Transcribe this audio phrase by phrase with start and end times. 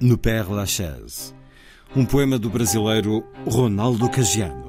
[0.00, 1.34] No Père Lachaise,
[1.96, 4.67] um poema do brasileiro Ronaldo Cagiano.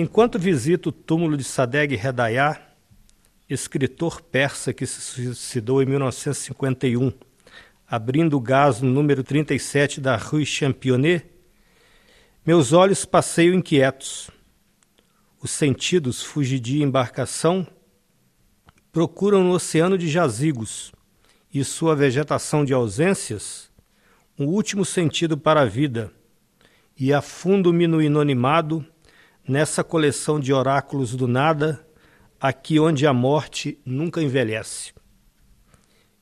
[0.00, 2.62] Enquanto visito o túmulo de Sadeg Redayá,
[3.50, 7.12] escritor persa que se suicidou em 1951,
[7.84, 11.26] abrindo o gás no número 37 da Rue Championnet,
[12.46, 14.30] meus olhos passeiam inquietos.
[15.42, 17.66] Os sentidos, fugidia embarcação,
[18.92, 20.92] procuram no oceano de jazigos
[21.52, 23.68] e sua vegetação de ausências
[24.38, 26.12] um último sentido para a vida,
[26.96, 28.86] e afundo-me no inanimado
[29.48, 31.82] nessa coleção de oráculos do nada,
[32.38, 34.92] aqui onde a morte nunca envelhece.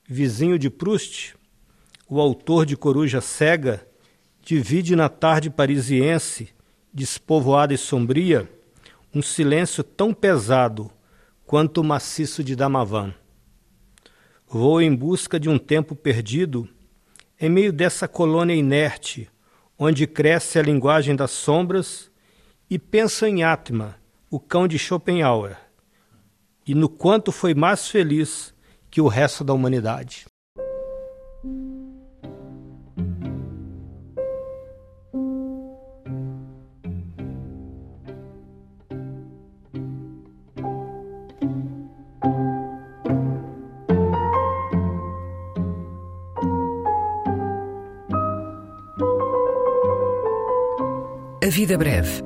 [0.09, 1.35] Vizinho de Proust,
[2.09, 3.85] o autor de Coruja Cega
[4.41, 6.51] divide na tarde parisiense,
[6.95, 8.49] despovoada e sombria,
[9.13, 10.89] um silêncio tão pesado
[11.45, 13.13] quanto o maciço de Damavan.
[14.47, 16.69] Vou em busca de um tempo perdido
[17.41, 19.29] em meio dessa colônia inerte,
[19.77, 22.11] onde cresce a linguagem das sombras
[22.69, 23.97] e pensa em Atma,
[24.31, 25.57] o cão de Schopenhauer,
[26.67, 28.53] e no quanto foi mais feliz
[28.91, 30.27] que o resto da humanidade.
[51.43, 52.26] A Vida Breve